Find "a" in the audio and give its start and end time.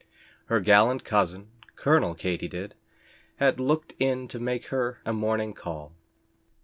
5.05-5.13